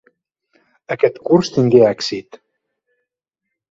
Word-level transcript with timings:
Aquest 0.95 1.21
curs 1.29 1.53
tingué 1.59 1.85
èxit. 1.93 2.45